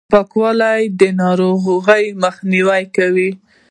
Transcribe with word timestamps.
پاکوالي، 0.13 0.81
د 0.99 1.01
ناروغیو 1.21 2.17
مخنیوی 2.23 2.83
کوي. 2.95 3.29